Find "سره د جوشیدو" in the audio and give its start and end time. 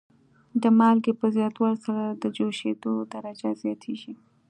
1.85-2.93